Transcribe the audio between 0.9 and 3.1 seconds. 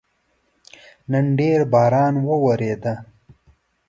نن ډېر باران وورېده